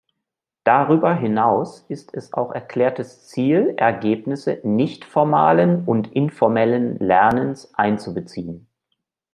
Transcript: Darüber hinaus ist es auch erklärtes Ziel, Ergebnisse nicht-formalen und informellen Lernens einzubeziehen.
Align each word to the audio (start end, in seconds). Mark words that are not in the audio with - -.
Darüber 0.63 1.13
hinaus 1.13 1.85
ist 1.87 2.15
es 2.15 2.33
auch 2.33 2.49
erklärtes 2.53 3.27
Ziel, 3.27 3.75
Ergebnisse 3.77 4.59
nicht-formalen 4.63 5.85
und 5.85 6.11
informellen 6.13 6.97
Lernens 6.97 7.71
einzubeziehen. 7.75 8.65